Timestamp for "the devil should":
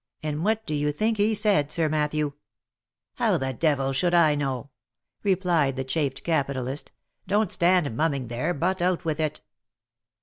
3.37-4.15